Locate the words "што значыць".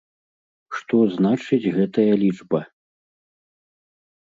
0.77-1.71